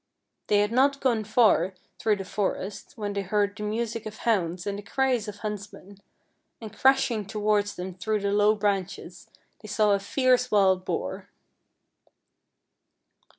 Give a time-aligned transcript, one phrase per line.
[0.47, 4.65] They had not gone far through the forest when they heard the music of hounds
[4.65, 5.99] and the cries of huntsmen,
[6.59, 9.29] and crashing towards them through the low branches
[9.61, 11.29] they saw a fierce wild boar.